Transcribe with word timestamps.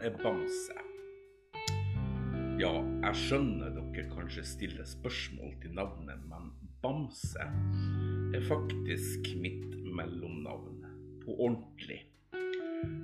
er 0.00 0.14
Bamse? 0.16 0.76
Ja, 2.60 2.72
jeg 3.04 3.16
skjønner 3.16 3.72
dere 3.74 4.04
kanskje 4.12 4.44
stiller 4.48 4.88
spørsmål 4.88 5.52
til 5.60 5.74
navnet, 5.76 6.22
men 6.28 6.50
Bamse 6.80 7.44
er 8.36 8.46
faktisk 8.48 9.28
mitt 9.40 9.76
mellomnavn. 9.96 10.78
På 11.20 11.36
ordentlig. 11.48 12.00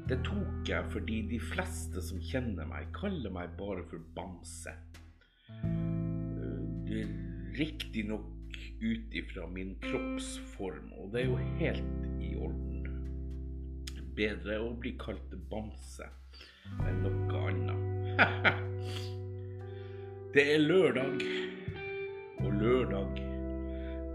Det 0.09 0.23
tok 0.25 0.69
jeg 0.71 0.89
fordi 0.93 1.21
de 1.35 1.41
fleste 1.43 2.01
som 2.05 2.21
kjenner 2.23 2.69
meg, 2.69 2.89
kaller 2.97 3.33
meg 3.33 3.53
bare 3.61 3.85
for 3.91 4.01
Bamse. 4.17 4.73
Riktignok 7.57 8.57
ut 8.81 9.17
ifra 9.17 9.45
min 9.53 9.75
kroppsform, 9.85 10.95
og 10.97 11.13
det 11.13 11.27
er 11.27 11.29
jo 11.29 11.41
helt 11.61 12.23
i 12.25 12.37
orden. 12.41 12.87
Bedre 14.17 14.63
å 14.65 14.71
bli 14.81 14.97
kalt 15.01 15.35
Bamse 15.51 16.09
enn 16.87 17.03
noe 17.05 17.41
annet. 17.49 18.21
det 20.35 20.47
er 20.55 20.63
lørdag, 20.65 21.25
og 22.45 22.61
lørdag, 22.61 23.23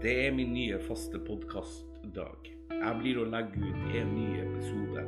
det 0.02 0.16
er 0.26 0.34
min 0.34 0.54
nye 0.54 0.80
faste 0.88 1.20
podkastdag. 1.22 2.50
Jeg 2.72 2.94
blir 2.98 3.20
å 3.22 3.28
legge 3.30 3.62
ut 3.62 3.96
en 4.00 4.14
ny 4.16 4.28
episode 4.42 5.04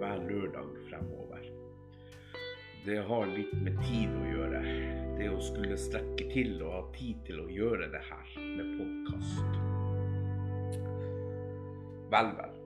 hver 0.00 0.22
lørdag 0.24 0.70
fremover. 0.88 1.44
Det 2.86 2.96
har 3.04 3.26
litt 3.28 3.52
med 3.60 3.76
tid 3.84 4.14
å 4.16 4.28
gjøre. 4.30 4.62
Det 5.18 5.26
å 5.28 5.40
skulle 5.44 5.76
strekke 5.76 6.30
til 6.32 6.54
og 6.62 6.72
ha 6.72 6.80
tid 6.94 7.20
til 7.26 7.42
å 7.42 7.50
gjøre 7.52 7.90
det 7.92 8.00
her 8.06 8.30
med 8.40 8.70
podkast. 8.78 9.58
Vel, 12.10 12.32
vel. 12.40 12.56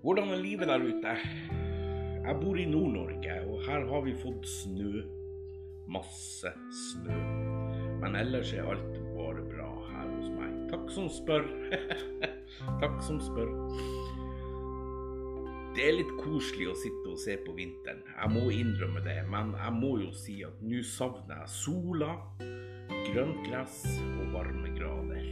Hvordan 0.00 0.32
er 0.32 0.40
livet 0.40 0.72
der 0.72 0.88
ute? 0.88 1.12
Jeg 2.26 2.40
bor 2.42 2.58
i 2.58 2.64
Nord-Norge, 2.66 3.34
og 3.46 3.60
her 3.68 3.84
har 3.86 4.00
vi 4.02 4.12
fått 4.18 4.48
snø. 4.50 5.04
Masse 5.94 6.50
snø. 6.74 7.18
Men 8.02 8.16
ellers 8.18 8.50
er 8.50 8.66
alt 8.66 8.96
bare 9.14 9.44
bra 9.46 9.68
her 9.92 10.08
hos 10.10 10.32
meg. 10.34 10.56
Takk 10.72 10.90
som 10.90 11.06
spør. 11.06 11.46
Takk 12.82 12.96
som 13.06 13.20
spør. 13.22 13.52
Det 15.76 15.84
er 15.84 15.94
litt 16.00 16.10
koselig 16.18 16.66
å 16.72 16.74
sitte 16.80 17.12
og 17.12 17.22
se 17.22 17.36
på 17.46 17.54
vinteren, 17.54 18.02
jeg 18.08 18.32
må 18.32 18.46
innrømme 18.50 19.04
det. 19.04 19.20
Men 19.30 19.54
jeg 19.60 19.76
må 19.78 19.92
jo 20.02 20.10
si 20.16 20.40
at 20.48 20.58
nå 20.66 20.82
savner 20.88 21.44
jeg 21.44 21.54
sola, 21.60 22.10
grønt 23.12 23.46
gress 23.46 23.84
og 24.16 24.34
varme 24.34 24.74
grader. 24.74 25.30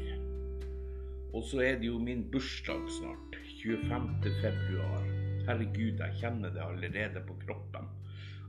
Og 1.34 1.42
så 1.42 1.64
er 1.66 1.82
det 1.82 1.90
jo 1.90 1.98
min 1.98 2.22
bursdag 2.30 2.86
snart. 3.00 3.40
25. 3.64 4.34
februar. 4.44 5.13
Herregud, 5.44 6.00
jeg 6.00 6.16
kjenner 6.20 6.52
det 6.54 6.62
allerede 6.64 7.20
på 7.26 7.36
kroppen. 7.44 7.90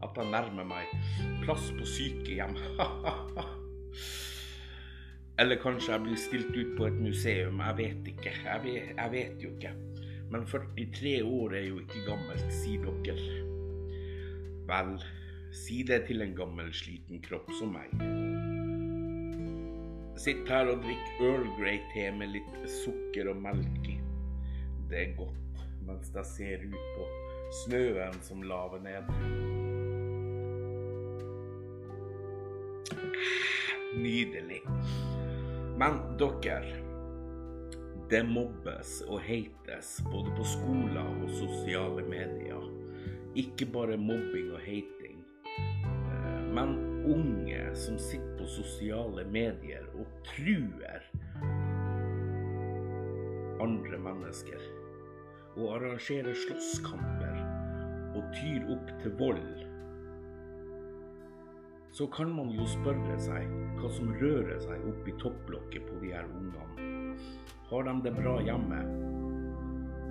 At 0.03 0.15
jeg 0.19 0.31
nærmer 0.31 0.67
meg 0.67 0.91
plass 1.43 1.67
på 1.75 1.87
sykehjem. 1.87 2.55
Eller 5.41 5.59
kanskje 5.59 5.91
jeg 5.91 6.03
blir 6.05 6.19
stilt 6.19 6.55
ut 6.55 6.71
på 6.77 6.87
et 6.87 6.99
museum. 6.99 7.59
Jeg 7.59 7.77
vet 7.77 8.07
ikke. 8.13 8.31
Jeg 8.45 8.63
vet, 8.63 8.93
jeg 8.95 9.11
vet 9.11 9.43
jo 9.43 9.51
ikke. 9.57 9.73
Men 10.31 10.47
43 10.47 11.17
år 11.23 11.57
er 11.59 11.67
jo 11.67 11.81
ikke 11.83 12.05
gammelt, 12.07 12.47
sier 12.55 12.87
dere. 13.03 13.41
Vel, 14.65 14.95
si 15.53 15.83
det 15.85 16.05
til 16.07 16.23
en 16.23 16.35
gammel, 16.37 16.71
sliten 16.73 17.19
kropp 17.23 17.51
som 17.59 17.75
meg. 17.75 17.91
Sitt 20.19 20.47
her 20.49 20.71
og 20.71 20.79
drikk 20.85 21.19
Earl 21.19 21.45
Grey-te 21.59 22.07
med 22.15 22.31
litt 22.37 22.55
sukker 22.71 23.33
og 23.33 23.41
melk 23.43 23.91
i. 23.91 23.99
Det 24.89 25.01
er 25.01 25.17
godt 25.19 25.64
mens 25.85 26.09
de 26.13 26.23
ser 26.25 26.65
ut 26.65 26.87
på 26.97 27.07
snøen 27.63 28.17
som 28.25 28.43
laver 28.43 28.81
ned. 28.85 29.11
Nydelig. 33.95 34.61
Men 35.79 36.01
dere 36.19 36.81
det 38.09 38.21
mobbes 38.29 38.99
og 39.09 39.17
hates 39.25 39.95
både 40.11 40.33
på 40.37 40.45
skoler 40.45 41.07
og 41.23 41.31
sosiale 41.39 42.03
medier. 42.05 42.67
Ikke 43.35 43.65
bare 43.65 43.97
mobbing 43.97 44.51
og 44.53 44.61
hating, 44.61 45.23
eh, 45.49 46.43
men 46.53 46.77
unge 47.05 47.63
som 47.75 47.97
sitter 47.99 48.37
på 48.37 48.47
sosiale 48.47 49.25
medier 49.25 49.89
og 49.97 50.05
truer 50.29 51.01
andre 53.61 53.97
mennesker. 53.97 54.61
Og 55.55 55.69
arrangerer 55.77 56.35
slåsskamper 56.35 57.37
og 58.15 58.27
tyr 58.35 58.65
opp 58.75 58.91
til 59.01 59.15
vold. 59.19 59.45
Så 61.95 62.07
kan 62.11 62.31
man 62.35 62.51
jo 62.51 62.65
spørre 62.67 63.15
seg 63.23 63.51
hva 63.79 63.91
som 63.95 64.11
rører 64.19 64.57
seg 64.59 64.87
opp 64.89 65.07
i 65.07 65.15
topplokket 65.21 65.85
på 65.87 65.99
de 66.01 66.11
her 66.11 66.27
ungene. 66.27 67.15
Har 67.69 67.87
de 67.87 67.93
det 68.03 68.11
bra 68.17 68.35
hjemme? 68.43 68.81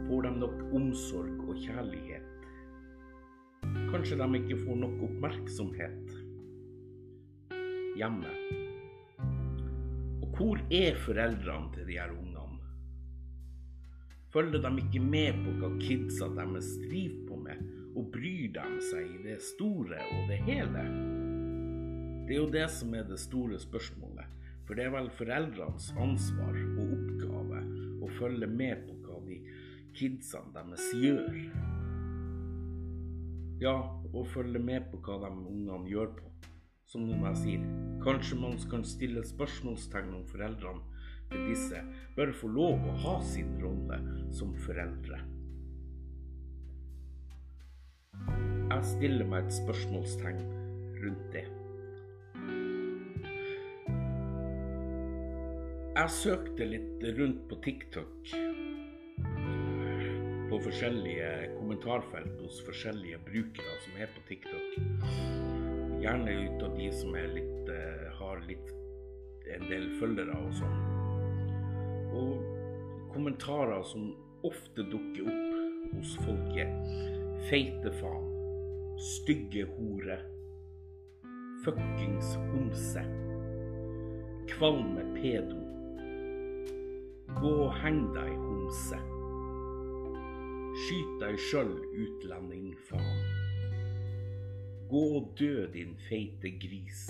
Får 0.09 0.25
de 0.25 0.33
nok 0.41 0.63
omsorg 0.81 1.45
og 1.45 1.61
kjærlighet? 1.61 2.31
Kanskje 3.93 4.17
de 4.21 4.41
ikke 4.41 4.59
får 4.65 4.81
nok 4.81 5.05
oppmerksomhet 5.11 6.15
hjemme? 8.01 8.33
Og 10.25 10.39
hvor 10.39 10.61
er 10.73 10.99
foreldrene 11.05 11.73
til 11.77 11.89
de 11.89 11.99
her 12.01 12.11
ungene? 12.17 12.34
Følger 14.35 14.65
de 14.65 14.83
ikke 14.83 14.99
med 14.99 15.37
på 15.45 15.53
hva 15.61 15.69
kidsa 15.79 16.27
deres 16.35 16.73
driver 16.83 17.19
på 17.29 17.37
med, 17.39 17.61
og 17.95 18.09
bryr 18.11 18.49
de 18.57 18.65
seg 18.83 19.05
i 19.07 19.21
det 19.23 19.37
store 19.47 20.01
og 20.11 20.25
det 20.27 20.41
hele? 20.49 20.83
Det 22.27 22.35
er 22.35 22.41
jo 22.41 22.49
det 22.51 22.65
som 22.75 22.97
er 22.99 23.05
det 23.07 23.21
store 23.23 23.61
spørsmålet. 23.63 24.27
For 24.67 24.75
det 24.75 24.89
er 24.89 24.95
vel 24.97 25.11
foreldrenes 25.15 25.93
ansvar 26.03 26.57
og 26.57 26.95
oppgave 26.97 27.61
å 28.03 28.11
følge 28.19 28.49
med 28.51 28.83
på 28.89 28.97
hva 29.05 29.21
de 29.29 29.39
kidsene 29.95 30.51
deres 30.57 30.89
gjør. 30.99 31.39
Ja, 33.63 33.77
og 34.11 34.27
følge 34.35 34.59
med 34.59 34.89
på 34.91 34.99
hva 35.05 35.21
de 35.29 35.31
ungene 35.31 35.93
gjør 35.93 36.11
på. 36.17 36.33
Som 36.91 37.07
jeg 37.07 37.39
sier, 37.45 37.71
kanskje 38.03 38.41
man 38.41 38.59
kan 38.73 38.83
stille 38.89 39.23
spørsmålstegn 39.31 40.11
om 40.19 40.27
foreldrene 40.33 40.94
til 41.35 41.47
disse 41.51 41.83
bør 42.15 42.33
få 42.39 42.51
lov 42.55 42.89
å 42.89 42.99
ha 43.05 43.15
sin 43.27 43.57
rolle 43.63 43.99
som 44.35 44.55
foreldre. 44.65 45.19
Jeg 48.75 48.87
stiller 48.89 49.29
meg 49.29 49.45
et 49.45 49.57
spørsmålstegn 49.59 50.41
rundt 51.03 51.27
det. 51.35 51.45
Jeg 55.95 56.11
søkte 56.11 56.67
litt 56.67 57.05
rundt 57.19 57.45
på 57.51 57.59
TikTok. 57.67 58.33
På 60.51 60.59
forskjellige 60.65 61.29
kommentarfelt 61.55 62.41
hos 62.43 62.59
forskjellige 62.67 63.21
brukere 63.29 63.77
som 63.85 64.03
er 64.03 64.11
på 64.17 64.25
TikTok. 64.31 64.75
Gjerne 66.03 66.35
ut 66.49 66.67
av 66.67 66.75
de 66.79 66.91
som 66.99 67.15
litt, 67.15 67.71
uh, 67.71 68.11
har 68.19 68.43
litt, 68.51 68.75
en 69.55 69.71
del 69.71 69.89
følgere 70.01 70.35
og 70.41 70.53
sånn. 70.59 70.94
Og 72.15 73.11
kommentarer 73.13 73.83
som 73.91 74.13
ofte 74.47 74.87
dukker 74.93 75.29
opp 75.31 75.93
hos 75.95 76.15
folk 76.25 76.57
er 76.59 76.73
feite 77.51 77.93
faen, 78.01 78.31
stygge 79.13 79.67
hore, 79.77 80.19
fuckings 81.67 82.35
homse, 82.49 83.05
kvalme 84.55 85.07
pedo 85.19 85.65
Gå 87.35 87.51
og 87.65 87.73
heng 87.81 88.03
deg, 88.15 88.31
homse. 88.39 88.99
Skyt 90.85 91.15
deg 91.23 91.39
sjøl, 91.49 91.73
utlending, 92.05 92.69
faen. 92.87 93.25
Gå 94.91 95.03
og 95.19 95.33
dø, 95.41 95.65
din 95.73 95.97
feite 96.07 96.53
gris. 96.63 97.09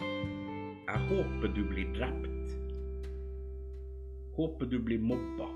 Jeg 0.00 1.04
håper 1.10 1.52
du 1.52 1.62
blir 1.68 1.92
drept. 1.98 2.35
Håper 4.36 4.66
du 4.66 4.78
blir 4.78 4.98
mobba. 4.98 5.46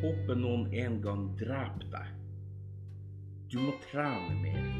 Håper 0.00 0.34
noen 0.34 0.62
en 0.72 0.94
gang 1.04 1.26
dreper 1.36 1.90
deg. 1.92 2.14
Du 3.52 3.58
må 3.60 3.74
trene 3.84 4.38
mer. 4.40 4.70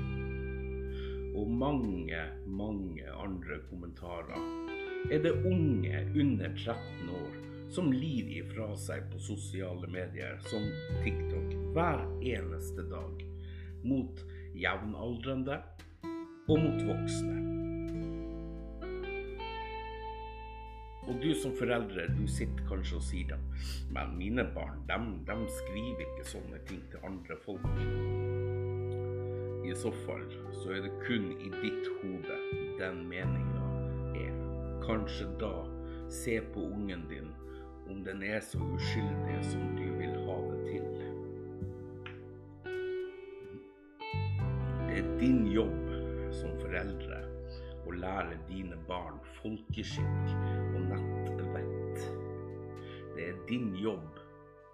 Og 1.37 1.51
mange, 1.61 2.23
mange 2.49 3.05
andre 3.13 3.61
kommentarer 3.69 4.49
er 5.13 5.21
det 5.27 5.35
unge 5.45 6.01
under 6.25 6.57
13 6.57 7.13
år 7.21 7.37
som 7.77 7.93
lir 7.93 8.33
ifra 8.41 8.73
seg 8.81 9.05
på 9.13 9.21
sosiale 9.29 9.93
medier 9.93 10.41
som 10.49 10.65
TikTok 11.05 11.53
hver 11.77 12.01
eneste 12.33 12.89
dag 12.89 13.25
mot 13.85 14.25
jevnaldrende 14.57 15.61
og 16.49 16.57
mot 16.65 16.85
voksne. 16.89 17.50
Og 21.11 21.17
du 21.23 21.33
som 21.35 21.51
foreldre, 21.59 22.05
du 22.15 22.27
sitter 22.31 22.63
kanskje 22.69 22.99
og 23.01 23.03
sier 23.03 23.33
det, 23.33 23.39
men 23.91 24.13
mine 24.15 24.45
barn, 24.55 24.79
de, 24.87 24.99
de 25.27 25.37
skriver 25.57 26.05
ikke 26.05 26.27
sånne 26.31 26.61
ting 26.69 26.85
til 26.93 27.03
andre 27.09 27.39
folk. 27.43 27.67
I 29.67 29.75
så 29.75 29.91
fall 30.05 30.23
så 30.61 30.77
er 30.77 30.85
det 30.87 30.93
kun 31.03 31.33
i 31.35 31.51
ditt 31.61 31.91
hode 32.01 32.37
den 32.79 33.03
meninga 33.11 33.67
er. 34.23 34.39
Kanskje 34.87 35.27
da 35.43 35.51
se 36.11 36.39
på 36.55 36.63
ungen 36.79 37.03
din 37.11 37.35
om 37.91 38.05
den 38.07 38.23
er 38.23 38.41
så 38.47 38.59
uskyldig 38.59 39.41
som 39.51 39.67
du 39.77 39.87
vil 39.99 40.15
ha 40.29 40.39
det 40.47 40.61
til. 40.71 40.87
Det 44.87 45.03
er 45.03 45.11
din 45.19 45.43
jobb 45.51 45.91
som 46.39 46.55
foreldre 46.63 47.21
å 47.87 47.95
lære 47.99 48.39
dine 48.49 48.79
barn 48.89 49.19
folkeskikk 49.41 50.35
og 50.77 50.90
din 53.49 53.73
jobb, 53.79 54.19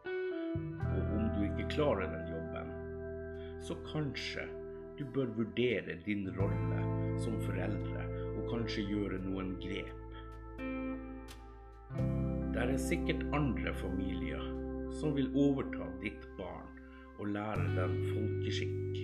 og 0.07 1.03
om 1.17 1.27
du 1.35 1.43
ikke 1.47 1.69
klarer 1.75 2.09
den 2.13 2.33
jobben, 2.33 2.73
så 3.67 3.77
kanskje 3.93 4.47
du 4.99 5.05
bør 5.15 5.29
vurdere 5.37 5.99
din 6.07 6.29
rolle 6.39 6.81
som 7.21 7.37
foreldre 7.45 8.05
og 8.37 8.47
kanskje 8.51 8.87
gjøre 8.89 9.21
noen 9.27 9.55
grep. 9.61 9.93
Det 12.55 12.65
er 12.65 12.79
sikkert 12.81 13.27
andre 13.37 13.75
familier 13.77 14.43
som 14.97 15.13
vil 15.17 15.29
overta 15.37 15.91
ditt 16.01 16.25
barn 16.39 16.73
og 17.19 17.33
lære 17.35 17.69
dem 17.77 17.97
folkeskikk. 18.15 18.99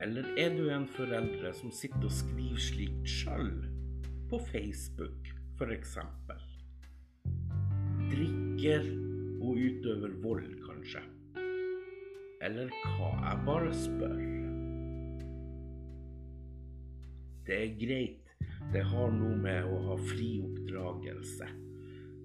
Eller 0.00 0.28
er 0.40 0.52
du 0.56 0.66
en 0.72 0.88
foreldre 0.96 1.52
som 1.56 1.72
sitter 1.72 2.08
og 2.08 2.12
skriver 2.12 2.60
slikt 2.60 3.08
sjøl 3.08 3.54
på 4.30 4.40
Facebook, 4.50 5.32
f.eks.? 5.56 5.96
Drikker 8.10 8.84
og 9.42 9.58
utøver 9.58 10.12
vold, 10.22 10.48
kanskje? 10.62 11.00
Eller 12.46 12.70
hva? 12.96 13.08
Jeg 13.24 13.40
bare 13.46 13.72
spør. 13.74 14.16
Det 17.46 17.56
er 17.62 17.74
greit, 17.80 18.34
det 18.74 18.82
har 18.90 19.10
noe 19.14 19.36
med 19.38 19.66
å 19.70 19.80
ha 19.88 19.96
fri 20.06 20.28
oppdragelse 20.42 21.48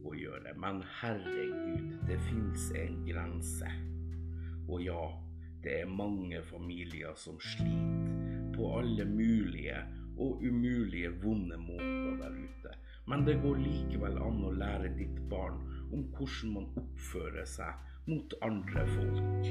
å 0.06 0.14
gjøre, 0.18 0.54
men 0.62 0.82
herregud, 1.00 1.98
det 2.10 2.18
fins 2.30 2.70
en 2.78 3.02
grense. 3.06 3.74
Og 4.68 4.86
ja, 4.86 5.04
det 5.64 5.82
er 5.84 5.98
mange 6.02 6.42
familier 6.50 7.18
som 7.18 7.38
sliter 7.42 8.52
på 8.56 8.70
alle 8.80 9.06
mulige 9.06 9.82
og 10.22 10.42
umulige 10.44 11.12
vonde 11.22 11.58
måter 11.58 12.18
der 12.22 12.38
ute. 12.38 12.74
Men 13.08 13.26
det 13.26 13.40
går 13.42 13.62
likevel 13.62 14.18
an 14.22 14.44
å 14.46 14.54
lære 14.54 14.92
ditt 14.98 15.22
barn 15.32 15.62
om 15.92 16.08
hvordan 16.16 16.56
man 16.56 16.68
oppfører 16.82 17.48
seg 17.48 17.92
mot 18.10 18.36
andre 18.46 18.86
folk. 18.96 19.48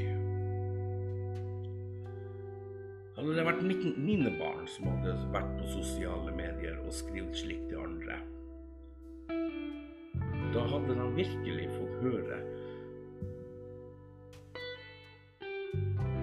Hadde 3.16 3.36
det 3.36 3.44
vært 3.44 3.64
mine 4.00 4.32
barn 4.40 4.68
som 4.70 4.88
hadde 4.88 5.16
vært 5.34 5.50
på 5.58 5.72
sosiale 5.74 6.32
medier 6.32 6.78
og 6.80 6.94
skrevet 6.96 7.36
slikt 7.36 7.68
til 7.68 7.82
andre, 7.84 8.16
da 10.54 10.62
hadde 10.66 10.96
de 10.98 11.08
virkelig 11.14 11.68
fått 11.76 12.00
høre 12.02 12.38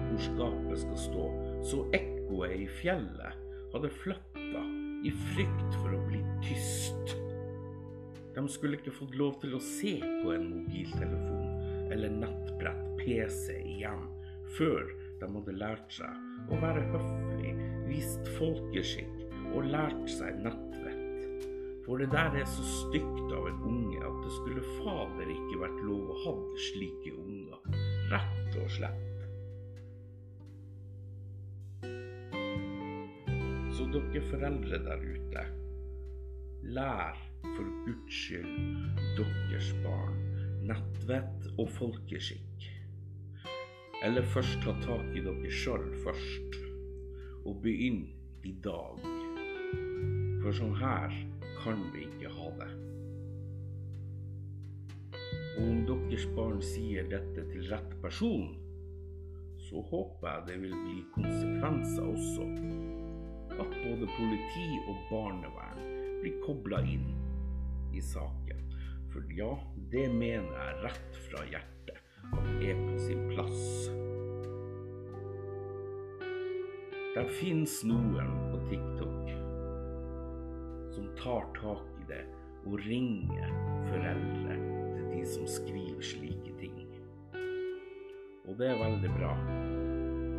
hvor 0.08 0.24
skapet 0.26 0.82
skal 0.82 0.98
stå, 1.04 1.28
så 1.70 1.84
ekkoet 1.96 2.56
i 2.58 2.66
fjellet 2.80 3.46
hadde 3.72 3.94
flytta 4.02 4.64
i 5.06 5.14
frykt 5.30 5.78
for 5.78 5.94
å 5.94 6.02
bli 6.08 6.20
tyst. 6.42 7.27
De 8.38 8.44
skulle 8.48 8.76
ikke 8.78 8.92
fått 8.94 9.16
lov 9.18 9.40
til 9.42 9.56
å 9.56 9.58
se 9.58 9.96
på 9.98 10.30
en 10.30 10.44
mobiltelefon 10.52 11.88
eller 11.90 12.12
nettbrett 12.20 12.84
PC 13.00 13.56
igjen 13.66 14.04
før 14.54 14.84
de 15.18 15.26
hadde 15.32 15.54
lært 15.58 15.90
seg 15.96 16.52
å 16.54 16.58
være 16.62 16.84
høflig, 16.92 17.50
vist 17.88 18.30
folkeskikk 18.36 19.16
og 19.56 19.66
lært 19.72 20.04
seg 20.12 20.38
nettvett. 20.44 21.48
For 21.82 21.98
det 21.98 22.12
der 22.12 22.38
er 22.38 22.46
så 22.52 22.62
stygt 22.68 23.34
av 23.34 23.48
en 23.50 23.58
unge 23.72 24.04
at 24.06 24.20
det 24.22 24.32
skulle 24.36 24.66
fader 24.76 25.32
ikke 25.34 25.62
vært 25.64 25.80
lov 25.88 26.12
å 26.14 26.18
ha 26.22 26.34
slike 26.68 27.14
unger. 27.18 27.80
Rett 28.12 28.58
og 28.62 28.70
slett. 28.76 29.06
Så 33.74 33.88
dere 33.96 34.22
foreldre 34.30 34.78
der 34.86 35.02
ute, 35.10 35.44
lær 36.78 37.18
for 37.56 37.70
Guds 37.86 38.22
skyld 38.24 38.96
deres 39.18 39.72
barn 39.82 40.18
nettvett 40.68 41.48
og 41.58 41.70
folkeskikk. 41.78 42.66
Eller 44.04 44.26
først 44.34 44.60
ta 44.62 44.74
tak 44.84 45.16
i 45.16 45.22
dere 45.24 45.50
sjøl 45.50 45.86
først, 46.04 46.58
og 47.48 47.58
begynn 47.64 48.04
i 48.46 48.52
dag. 48.64 49.00
For 50.42 50.54
sånn 50.54 50.76
her 50.78 51.14
kan 51.58 51.82
vi 51.94 52.04
ikke 52.06 52.30
ha 52.36 52.52
det. 52.60 52.70
Og 55.58 55.64
om 55.64 55.80
deres 55.88 56.26
barn 56.36 56.60
sier 56.62 57.08
dette 57.10 57.46
til 57.50 57.66
rett 57.72 57.96
person, 58.04 58.52
så 59.68 59.82
håper 59.90 60.28
jeg 60.30 60.44
det 60.46 60.58
vil 60.62 60.76
bli 60.84 61.00
konsekvenser 61.16 62.12
også. 62.12 62.46
At 63.58 63.72
både 63.82 64.06
politi 64.14 64.68
og 64.86 65.00
barnevern 65.10 65.82
blir 66.20 66.38
kobla 66.44 66.84
inn 66.86 67.17
i 67.94 68.02
saken. 68.04 68.64
For 69.12 69.24
ja, 69.36 69.52
det 69.92 70.08
mener 70.12 70.52
jeg 70.52 70.82
rett 70.84 71.20
fra 71.28 71.44
hjertet 71.48 72.02
at 72.28 72.48
er 72.62 72.80
på 72.84 72.98
sin 73.00 73.24
plass. 73.32 73.64
Det 77.14 77.24
fins 77.40 77.80
noen 77.88 78.34
på 78.52 78.58
TikTok 78.68 79.30
som 80.94 81.08
tar 81.18 81.48
tak 81.56 81.86
i 82.02 82.04
det 82.10 82.24
og 82.66 82.76
ringer 82.84 83.50
foreldre 83.88 84.58
til 84.94 85.08
de 85.12 85.22
som 85.26 85.48
skriver 85.50 86.04
slike 86.04 86.52
ting. 86.60 86.76
Og 88.48 88.56
det 88.60 88.70
er 88.70 88.80
veldig 88.80 89.10
bra. 89.16 89.32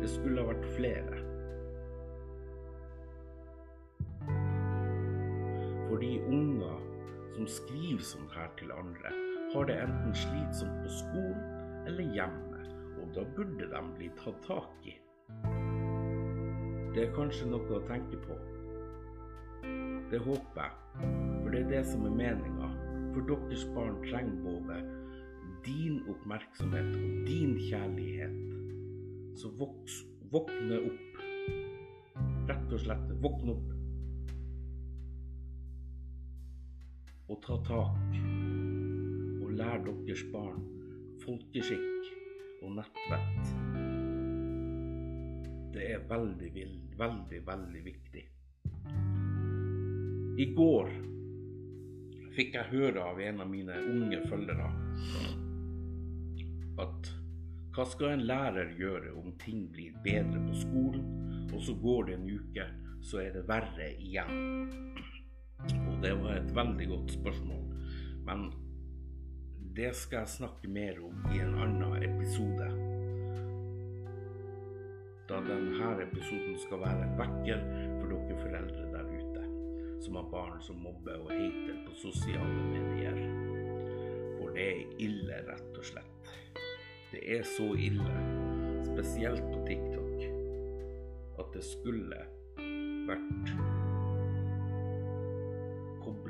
Det 0.00 0.08
skulle 0.10 0.42
ha 0.42 0.50
vært 0.50 0.70
flere. 0.78 1.20
Fordi 5.90 6.14
unger 6.30 6.89
som 7.34 7.46
skriver 7.48 8.04
sånn 8.04 8.30
her 8.34 8.50
til 8.58 8.72
andre, 8.74 9.12
har 9.54 9.66
det 9.66 9.78
enten 9.82 10.14
slitsomt 10.14 10.82
på 10.84 10.92
skolen 11.00 11.86
eller 11.90 12.12
hjemme, 12.14 12.60
og 13.00 13.10
da 13.16 13.24
burde 13.36 13.70
de 13.72 13.82
bli 13.96 14.10
tatt 14.20 14.38
tak 14.46 14.86
i. 14.86 14.96
Det 16.94 17.04
er 17.06 17.12
kanskje 17.14 17.48
noe 17.50 17.76
å 17.76 17.82
tenke 17.86 18.18
på. 18.24 18.36
Det 20.10 20.18
håper 20.24 20.64
jeg, 20.64 21.10
for 21.42 21.52
det 21.54 21.60
er 21.64 21.68
det 21.70 21.82
som 21.86 22.06
er 22.08 22.16
meninga. 22.18 22.70
For 23.10 23.26
deres 23.26 23.62
barn 23.74 23.98
trenger 24.04 24.38
både 24.44 24.78
din 25.66 26.00
oppmerksomhet 26.10 26.92
og 26.94 27.26
din 27.26 27.56
kjærlighet. 27.58 28.36
Så 29.38 29.50
voks, 29.58 30.00
våkne 30.30 30.80
opp. 30.90 31.20
Rett 32.50 32.74
og 32.74 32.82
slett 32.82 33.12
våkne 33.22 33.54
opp. 33.54 33.79
Og 37.30 37.38
ta 37.44 37.56
tak. 37.66 38.16
Og 39.40 39.52
lær 39.54 39.82
deres 39.86 40.22
barn 40.32 40.64
folkeskikk 41.22 42.08
og 42.64 42.72
nettvett. 42.78 43.52
Det 45.70 45.84
er 45.94 46.02
veldig, 46.10 46.50
veldig, 46.98 47.40
veldig 47.46 47.84
viktig. 47.86 48.24
I 50.40 50.46
går 50.56 50.90
fikk 52.34 52.56
jeg 52.56 52.70
høre 52.72 53.04
av 53.12 53.20
en 53.20 53.42
av 53.44 53.50
mine 53.50 53.78
unge 53.92 54.20
følgere 54.30 54.68
at 56.80 57.10
hva 57.74 57.86
skal 57.86 58.16
en 58.16 58.26
lærer 58.26 58.72
gjøre 58.78 59.12
om 59.20 59.34
ting 59.38 59.68
blir 59.70 59.94
bedre 60.04 60.40
på 60.48 60.56
skolen, 60.64 61.04
og 61.52 61.60
så 61.62 61.76
går 61.78 62.08
det 62.08 62.16
en 62.16 62.30
uke, 62.30 62.66
så 63.04 63.20
er 63.22 63.34
det 63.36 63.46
verre 63.46 63.92
igjen? 64.02 64.80
Det 66.00 66.12
var 66.16 66.36
et 66.38 66.54
veldig 66.56 66.88
godt 66.88 67.12
spørsmål, 67.12 67.64
men 68.26 68.46
det 69.76 69.90
skal 69.96 70.22
jeg 70.22 70.28
snakke 70.28 70.68
mer 70.68 70.96
om 71.04 71.26
i 71.34 71.42
en 71.44 71.58
annen 71.60 72.02
episode. 72.02 72.68
Da 75.28 75.42
denne 75.46 75.90
episoden 76.02 76.56
skal 76.64 76.80
være 76.82 77.04
en 77.04 77.18
vekker 77.20 77.66
for 78.00 78.08
dere 78.14 78.38
foreldre 78.40 78.86
der 78.94 79.12
ute 79.12 79.44
som 80.00 80.16
har 80.16 80.30
barn 80.32 80.62
som 80.64 80.80
mobber 80.82 81.20
og 81.20 81.30
hater 81.30 81.76
på 81.86 81.94
sosiale 82.00 82.62
medier. 82.72 83.20
For 84.38 84.54
det 84.56 84.64
er 84.70 84.96
ille, 85.04 85.42
rett 85.50 85.76
og 85.76 85.84
slett. 85.84 86.32
Det 87.12 87.20
er 87.36 87.44
så 87.44 87.68
ille, 87.76 88.16
spesielt 88.88 89.44
på 89.52 89.60
TikTok, 89.68 90.24
at 91.44 91.52
det 91.54 91.64
skulle 91.66 92.24
vært 93.10 93.79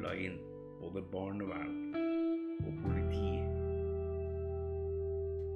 kobla 0.00 0.14
inn 0.16 0.38
både 0.80 1.02
barnevern 1.12 1.75
og 2.64 2.76
politi 2.80 3.33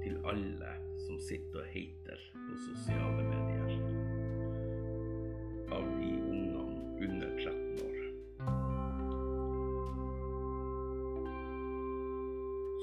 til 0.04 0.18
alle 0.28 0.72
som 1.00 1.16
sitter 1.24 1.62
og 1.62 1.70
hater 1.72 2.20
på 2.34 2.58
sosiale 2.66 3.24
medier. 3.24 3.72
av 5.72 5.86
de 5.98 6.10
ungene 6.12 6.60
under 7.06 7.30
13 7.40 7.80
år. 7.86 7.96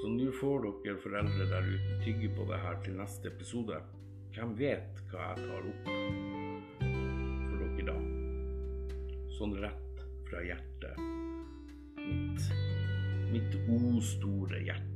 Så 0.02 0.10
nå 0.16 0.32
får 0.42 0.66
dere 0.66 0.98
foreldre 1.06 1.48
der 1.54 1.70
ute 1.76 2.02
tygge 2.02 2.34
på 2.36 2.50
det 2.50 2.60
her 2.66 2.82
til 2.84 2.98
neste 2.98 3.30
episode. 3.30 3.78
Hvem 4.34 4.58
vet 4.58 5.06
hva 5.14 5.30
jeg 5.30 5.46
tar 5.46 5.72
opp 5.72 5.94
for 6.82 7.64
dere 7.64 7.90
da? 7.94 7.98
Sånn 9.38 9.60
rett 9.62 10.08
fra 10.26 10.42
hjertet. 10.50 11.31
Mitt, 12.08 12.54
mitt 13.32 13.56
o 13.70 14.02
store 14.02 14.64
hjerte. 14.64 14.91